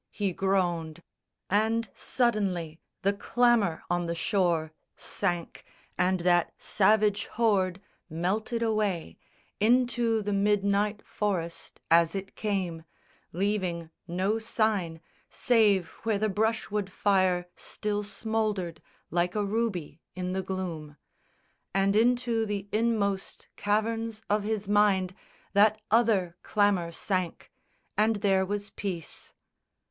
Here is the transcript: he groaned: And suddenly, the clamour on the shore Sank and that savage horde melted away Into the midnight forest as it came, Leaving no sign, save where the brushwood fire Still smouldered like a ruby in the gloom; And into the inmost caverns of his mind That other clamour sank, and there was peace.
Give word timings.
he 0.09 0.33
groaned: 0.33 1.03
And 1.47 1.87
suddenly, 1.93 2.79
the 3.03 3.13
clamour 3.13 3.83
on 3.87 4.07
the 4.07 4.15
shore 4.15 4.73
Sank 4.97 5.63
and 5.95 6.21
that 6.21 6.51
savage 6.57 7.27
horde 7.27 7.79
melted 8.09 8.63
away 8.63 9.19
Into 9.59 10.23
the 10.23 10.33
midnight 10.33 11.05
forest 11.05 11.81
as 11.91 12.15
it 12.15 12.35
came, 12.35 12.83
Leaving 13.31 13.91
no 14.07 14.39
sign, 14.39 15.01
save 15.29 15.89
where 16.01 16.17
the 16.17 16.29
brushwood 16.29 16.91
fire 16.91 17.45
Still 17.55 18.01
smouldered 18.01 18.81
like 19.11 19.35
a 19.35 19.45
ruby 19.45 20.01
in 20.15 20.33
the 20.33 20.41
gloom; 20.41 20.97
And 21.75 21.95
into 21.95 22.47
the 22.47 22.67
inmost 22.71 23.49
caverns 23.55 24.23
of 24.31 24.41
his 24.41 24.67
mind 24.67 25.13
That 25.53 25.79
other 25.91 26.37
clamour 26.41 26.91
sank, 26.91 27.51
and 27.95 28.15
there 28.15 28.43
was 28.47 28.71
peace. 28.71 29.31